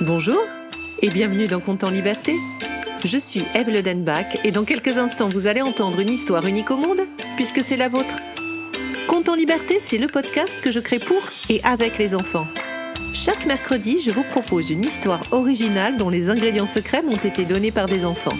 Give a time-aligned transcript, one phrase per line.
[0.00, 0.40] Bonjour
[1.02, 2.34] et bienvenue dans Compte en Liberté.
[3.04, 6.76] Je suis Eve Ledenbach et dans quelques instants vous allez entendre une histoire unique au
[6.76, 7.02] monde
[7.36, 8.16] puisque c'est la vôtre.
[9.06, 12.48] Compte en Liberté, c'est le podcast que je crée pour et avec les enfants.
[13.12, 17.70] Chaque mercredi, je vous propose une histoire originale dont les ingrédients secrets m'ont été donnés
[17.70, 18.36] par des enfants.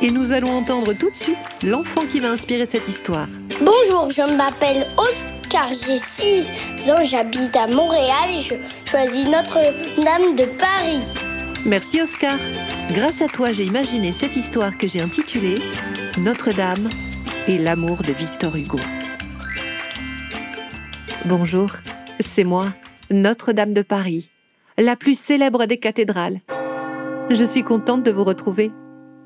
[0.00, 3.28] Et nous allons entendre tout de suite l'enfant qui va inspirer cette histoire.
[3.60, 10.44] Bonjour, je m'appelle Oscar, j'ai 6 ans, j'habite à Montréal et je choisis Notre-Dame de
[10.58, 11.02] Paris.
[11.64, 12.36] Merci Oscar.
[12.90, 15.58] Grâce à toi, j'ai imaginé cette histoire que j'ai intitulée
[16.18, 16.88] Notre-Dame
[17.48, 18.78] et l'amour de Victor Hugo.
[21.24, 21.70] Bonjour,
[22.20, 22.72] c'est moi,
[23.10, 24.28] Notre-Dame de Paris,
[24.78, 26.40] la plus célèbre des cathédrales.
[27.30, 28.70] Je suis contente de vous retrouver.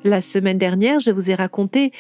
[0.05, 1.93] La semaine dernière, je vous ai raconté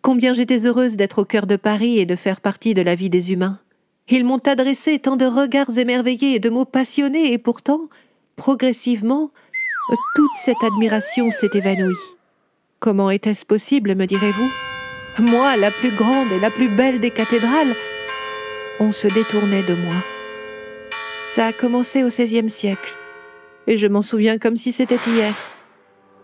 [0.00, 3.10] combien j'étais heureuse d'être au cœur de Paris et de faire partie de la vie
[3.10, 3.58] des humains.
[4.08, 7.88] Ils m'ont adressé tant de regards émerveillés et de mots passionnés, et pourtant,
[8.36, 9.30] progressivement,
[10.14, 11.94] toute cette admiration s'est évanouie.
[12.80, 14.50] Comment était-ce possible, me direz-vous?
[15.18, 17.74] Moi, la plus grande et la plus belle des cathédrales,
[18.80, 19.96] on se détournait de moi.
[21.34, 22.94] Ça a commencé au XVIe siècle,
[23.66, 25.34] et je m'en souviens comme si c'était hier.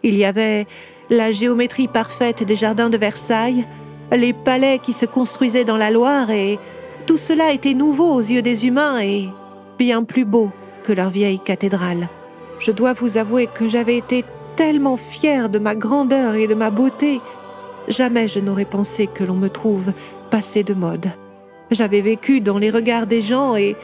[0.03, 0.67] Il y avait
[1.11, 3.67] la géométrie parfaite des jardins de Versailles,
[4.11, 6.59] les palais qui se construisaient dans la Loire, et
[7.09, 9.31] tout cela était nouveau aux yeux des humains et
[9.79, 10.51] bien plus beau
[10.85, 12.07] que leur vieille cathédrale.
[12.59, 16.69] Je dois vous avouer que j'avais été tellement fière de ma grandeur et de ma
[16.69, 17.23] beauté,
[17.89, 19.91] jamais je n'aurais pensé que l'on me trouve
[20.31, 21.07] passé de mode.
[21.71, 23.75] J'avais vécu dans les regards des gens et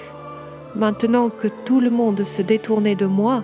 [0.77, 3.43] maintenant que tout le monde se détournait de moi,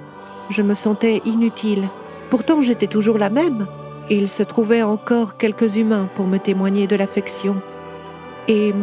[0.51, 1.89] je me sentais inutile
[2.29, 3.67] Pourtant j'étais toujours la même,
[4.11, 7.57] il se trouvait encore quelques humains pour me témoigner de l'affection.
[8.47, 8.75] Et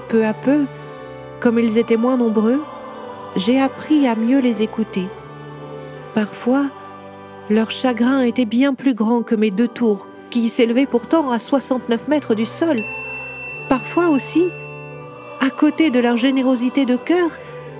[0.00, 0.64] peu à peu,
[1.40, 2.62] comme ils étaient moins nombreux,
[3.36, 5.06] j'ai appris à mieux les écouter.
[6.14, 6.66] Parfois,
[7.50, 12.08] leur chagrin était bien plus grand que mes deux tours, qui s'élevaient pourtant à 69
[12.08, 12.76] mètres du sol.
[13.68, 14.44] Parfois aussi,
[15.40, 17.30] à côté de leur générosité de cœur,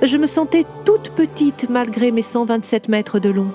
[0.02, 3.50] je me sentais toute petite malgré mes 127 mètres de long.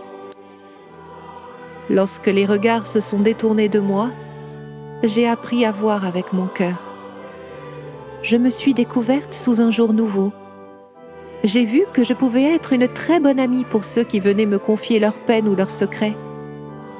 [1.90, 4.10] Lorsque les regards se sont détournés de moi,
[5.04, 6.91] j'ai appris à voir avec mon cœur.
[8.24, 10.32] Je me suis découverte sous un jour nouveau.
[11.44, 14.60] J'ai vu que je pouvais être une très bonne amie pour ceux qui venaient me
[14.60, 16.16] confier leurs peines ou leurs secrets.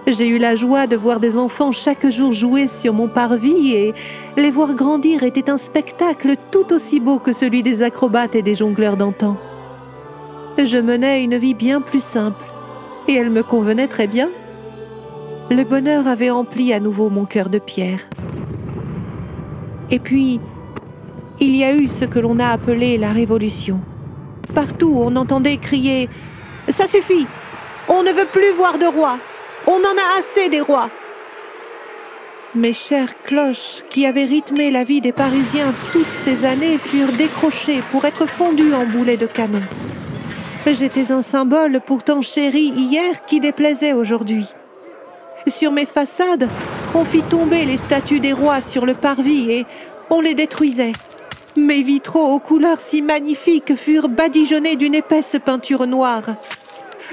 [0.08, 3.94] J'ai eu la joie de voir des enfants chaque jour jouer sur mon parvis et
[4.36, 8.56] les voir grandir était un spectacle tout aussi beau que celui des acrobates et des
[8.56, 9.38] jongleurs d'antan.
[10.58, 12.44] Je menais une vie bien plus simple
[13.08, 14.30] et elle me convenait très bien
[15.52, 18.00] le bonheur avait empli à nouveau mon cœur de pierre.
[19.90, 20.40] Et puis,
[21.42, 23.80] il y a eu ce que l'on a appelé la Révolution.
[24.54, 26.08] Partout, on entendait crier⁇
[26.72, 27.26] Ça suffit
[27.88, 29.18] On ne veut plus voir de roi
[29.66, 30.86] On en a assez des rois!⁇
[32.54, 37.82] Mes chères cloches, qui avaient rythmé la vie des Parisiens toutes ces années, furent décrochées
[37.90, 39.62] pour être fondues en boulets de canon.
[40.68, 44.46] J'étais un symbole pourtant chéri hier qui déplaisait aujourd'hui.
[45.48, 46.48] Sur mes façades,
[46.94, 49.66] on fit tomber les statues des rois sur le parvis et
[50.12, 50.92] on les détruisait.
[51.58, 56.38] Mes vitraux aux couleurs si magnifiques furent badigeonnés d'une épaisse peinture noire.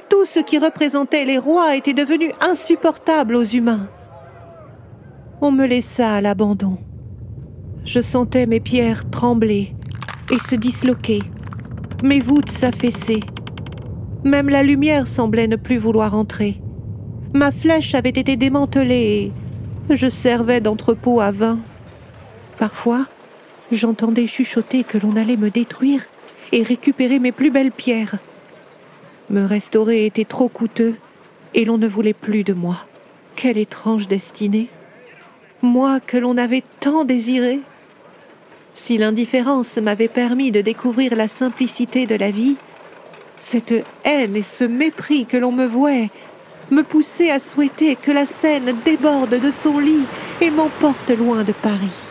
[0.09, 3.89] Tout ce qui représentait les rois était devenu insupportable aux humains.
[5.41, 6.79] On me laissa à l'abandon.
[7.85, 9.75] Je sentais mes pierres trembler
[10.31, 11.19] et se disloquer,
[12.05, 13.21] mes voûtes s'affaisser.
[14.23, 16.61] Même la lumière semblait ne plus vouloir entrer.
[17.35, 19.33] Ma flèche avait été démantelée
[19.91, 21.59] et je servais d'entrepôt à vin.
[22.59, 23.07] Parfois,
[23.73, 26.03] j'entendais chuchoter que l'on allait me détruire
[26.53, 28.17] et récupérer mes plus belles pierres.
[29.31, 30.97] Me restaurer était trop coûteux
[31.55, 32.87] et l'on ne voulait plus de moi.
[33.37, 34.69] Quelle étrange destinée.
[35.63, 37.61] Moi que l'on avait tant désiré.
[38.75, 42.57] Si l'indifférence m'avait permis de découvrir la simplicité de la vie,
[43.39, 43.75] cette
[44.05, 46.11] haine et ce mépris que l'on me vouait
[46.71, 50.05] me poussait à souhaiter que la Seine déborde de son lit
[50.41, 52.08] et m'emporte loin de Paris.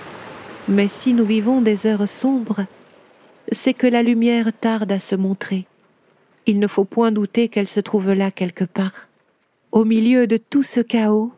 [0.68, 2.66] Mais si nous vivons des heures sombres,
[3.52, 5.66] c'est que la lumière tarde à se montrer.
[6.46, 9.08] Il ne faut point douter qu'elle se trouve là quelque part.
[9.72, 11.32] Au milieu de tout ce chaos,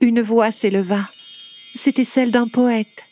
[0.00, 1.08] une voix s'éleva.
[1.40, 3.04] C'était celle d'un poète,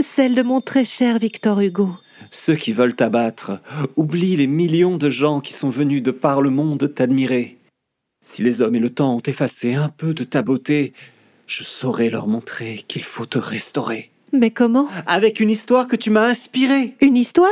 [0.00, 1.90] celle de mon très cher Victor Hugo.
[2.30, 3.60] Ceux qui veulent t'abattre
[3.96, 7.56] oublient les millions de gens qui sont venus de par le monde t'admirer.
[8.20, 10.92] Si les hommes et le temps ont effacé un peu de ta beauté,
[11.46, 14.10] je saurai leur montrer qu'il faut te restaurer.
[14.32, 16.94] Mais comment Avec une histoire que tu m'as inspirée.
[17.00, 17.48] Une histoire?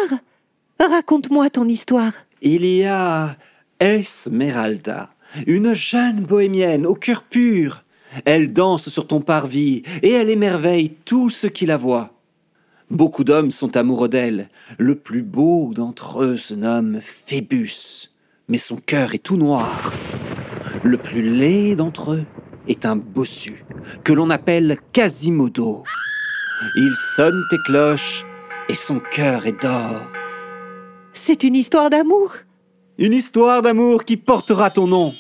[0.79, 2.13] Raconte-moi ton histoire.
[2.43, 3.37] Il y a
[3.81, 5.11] Esmeralda,
[5.47, 7.83] une jeune bohémienne au cœur pur.
[8.25, 12.11] Elle danse sur ton parvis et elle émerveille tout ce qui la voit.
[12.91, 14.49] Beaucoup d'hommes sont amoureux d'elle.
[14.79, 18.13] Le plus beau d'entre eux se nomme Phébus,
[18.49, 19.93] mais son cœur est tout noir.
[20.85, 22.25] Le plus laid d'entre eux
[22.69, 23.65] est un bossu,
[24.05, 25.85] que l'on appelle Quasimodo.
[26.75, 28.25] Il sonne tes cloches
[28.69, 30.03] et son cœur est d'or.
[31.13, 32.35] C'est une histoire d'amour.
[32.99, 35.15] Une histoire d'amour qui portera ton nom.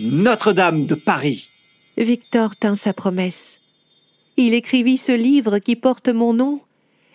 [0.00, 1.48] Notre-Dame de Paris.
[1.96, 3.58] Victor tint sa promesse.
[4.36, 6.60] Il écrivit ce livre qui porte mon nom,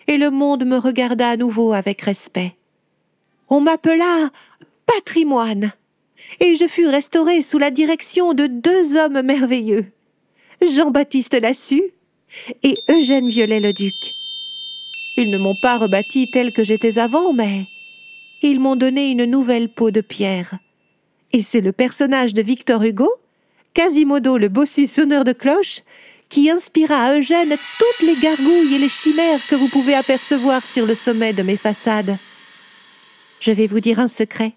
[0.06, 2.54] et le monde me regarda à nouveau avec respect.
[3.48, 4.30] On m'appela
[4.86, 5.72] patrimoine,
[6.40, 9.86] et je fus restauré sous la direction de deux hommes merveilleux,
[10.62, 11.92] Jean-Baptiste Lassus
[12.62, 14.14] et Eugène Viollet-le-Duc.
[15.16, 17.66] Ils ne m'ont pas rebâti tel que j'étais avant, mais
[18.42, 20.58] ils m'ont donné une nouvelle peau de pierre.
[21.32, 23.10] Et c'est le personnage de Victor Hugo,
[23.74, 25.82] Quasimodo le bossu sonneur de cloche,
[26.28, 30.86] qui inspira à Eugène toutes les gargouilles et les chimères que vous pouvez apercevoir sur
[30.86, 32.16] le sommet de mes façades.
[33.40, 34.52] Je vais vous dire un secret.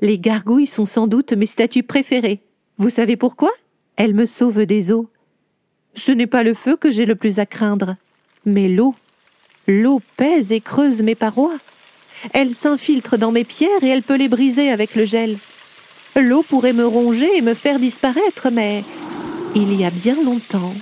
[0.00, 2.40] Les gargouilles sont sans doute mes statues préférées.
[2.78, 3.50] Vous savez pourquoi?
[3.96, 5.10] Elles me sauvent des eaux.
[5.94, 7.96] Ce n'est pas le feu que j'ai le plus à craindre,
[8.46, 8.94] mais l'eau.
[9.66, 11.58] L'eau pèse et creuse mes parois.
[12.32, 15.38] Elle s'infiltre dans mes pierres et elle peut les briser avec le gel.
[16.16, 18.84] L'eau pourrait me ronger et me faire disparaître, mais
[19.54, 20.74] il y a bien longtemps,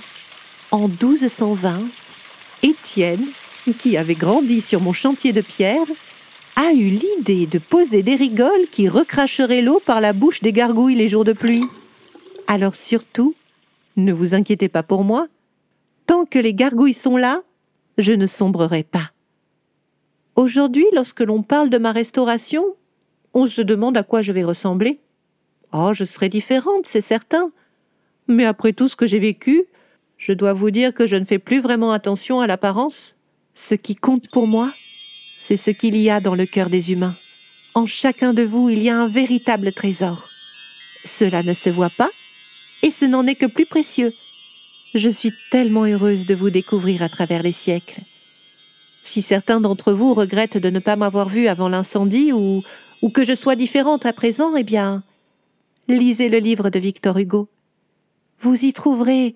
[0.71, 1.81] en 1220,
[2.63, 3.25] Étienne,
[3.77, 5.85] qui avait grandi sur mon chantier de pierre,
[6.55, 10.95] a eu l'idée de poser des rigoles qui recracheraient l'eau par la bouche des gargouilles
[10.95, 11.65] les jours de pluie.
[12.47, 13.33] Alors surtout,
[13.97, 15.27] ne vous inquiétez pas pour moi,
[16.05, 17.43] tant que les gargouilles sont là,
[17.97, 19.11] je ne sombrerai pas.
[20.35, 22.63] Aujourd'hui, lorsque l'on parle de ma restauration,
[23.33, 24.99] on se demande à quoi je vais ressembler.
[25.73, 27.51] Oh, je serai différente, c'est certain.
[28.27, 29.65] Mais après tout ce que j'ai vécu,
[30.17, 33.15] je dois vous dire que je ne fais plus vraiment attention à l'apparence.
[33.53, 34.71] Ce qui compte pour moi,
[35.41, 37.15] c'est ce qu'il y a dans le cœur des humains.
[37.75, 40.27] En chacun de vous, il y a un véritable trésor.
[41.05, 42.09] Cela ne se voit pas,
[42.83, 44.13] et ce n'en est que plus précieux.
[44.95, 48.01] Je suis tellement heureuse de vous découvrir à travers les siècles.
[49.03, 52.63] Si certains d'entre vous regrettent de ne pas m'avoir vu avant l'incendie ou,
[53.01, 55.03] ou que je sois différente à présent, eh bien,
[55.87, 57.47] lisez le livre de Victor Hugo.
[58.41, 59.35] Vous y trouverez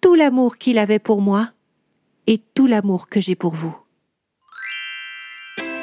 [0.00, 1.50] tout l'amour qu'il avait pour moi
[2.26, 3.76] et tout l'amour que j'ai pour vous.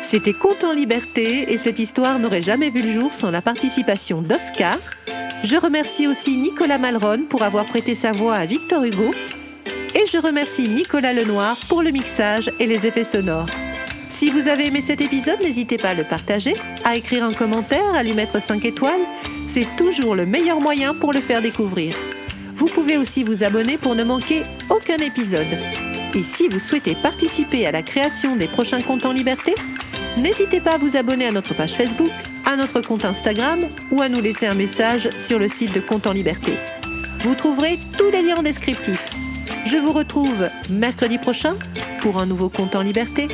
[0.01, 4.21] C'était Conte en liberté et cette histoire n'aurait jamais vu le jour sans la participation
[4.21, 4.77] d'Oscar.
[5.43, 9.11] Je remercie aussi Nicolas Malron pour avoir prêté sa voix à Victor Hugo
[9.93, 13.49] et je remercie Nicolas Lenoir pour le mixage et les effets sonores.
[14.09, 16.53] Si vous avez aimé cet épisode, n'hésitez pas à le partager,
[16.85, 19.01] à écrire un commentaire, à lui mettre 5 étoiles.
[19.49, 21.93] C'est toujours le meilleur moyen pour le faire découvrir.
[22.55, 25.57] Vous pouvez aussi vous abonner pour ne manquer aucun épisode.
[26.15, 29.55] Et si vous souhaitez participer à la création des prochains comptes en liberté,
[30.17, 32.11] n'hésitez pas à vous abonner à notre page Facebook,
[32.45, 33.61] à notre compte Instagram
[33.91, 36.53] ou à nous laisser un message sur le site de Compte en liberté.
[37.19, 39.03] Vous trouverez tous les liens en descriptif.
[39.65, 41.55] Je vous retrouve mercredi prochain
[42.01, 43.27] pour un nouveau compte en liberté.